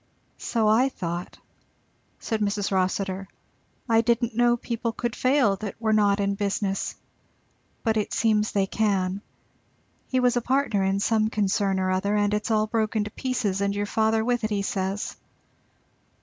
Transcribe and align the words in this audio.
"So 0.39 0.67
I 0.67 0.89
thought," 0.89 1.37
said 2.17 2.41
Mrs. 2.41 2.71
Rossitur; 2.71 3.27
"I 3.87 4.01
didn't 4.01 4.33
know 4.35 4.57
people 4.57 4.91
could 4.93 5.15
fail 5.15 5.57
that 5.57 5.79
were 5.79 5.93
not 5.93 6.19
in 6.19 6.33
business; 6.33 6.95
but 7.83 7.97
it 7.97 8.11
seems 8.11 8.51
they 8.51 8.65
can. 8.65 9.21
He 10.07 10.19
was 10.19 10.35
a 10.35 10.41
partner 10.41 10.83
in 10.83 10.99
some 10.99 11.29
concern 11.29 11.79
or 11.79 11.91
other, 11.91 12.15
and 12.15 12.33
it's 12.33 12.49
all 12.49 12.65
broken 12.65 13.03
to 13.03 13.11
pieces, 13.11 13.61
and 13.61 13.75
your 13.75 13.85
father 13.85 14.25
with 14.25 14.43
it, 14.43 14.49
he 14.49 14.63
says." 14.63 15.17